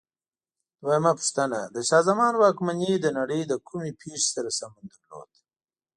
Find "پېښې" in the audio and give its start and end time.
4.01-4.29